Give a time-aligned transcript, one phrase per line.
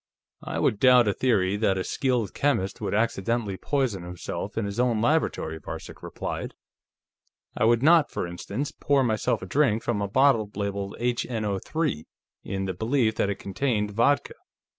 [0.41, 4.79] "I would doubt a theory that a skilled chemist would accidentally poison himself in his
[4.79, 6.55] own laboratory," Varcek replied.
[7.55, 12.05] "I would not, for instance, pour myself a drink from a bottle labeled HNO_3
[12.43, 14.33] in the belief that it contained vodka.